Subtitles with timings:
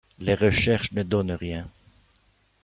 [0.17, 1.69] Les recherches ne donnent rien.